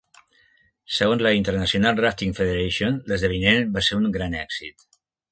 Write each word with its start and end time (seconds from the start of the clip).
Segons 0.99 1.23
la 1.25 1.33
International 1.39 1.99
Rafting 1.99 2.33
Federation, 2.39 2.97
l"esdeveniment 3.11 3.69
va 3.75 3.83
ser 3.89 3.99
un 3.99 4.09
gran 4.17 4.39
èxit. 4.41 4.87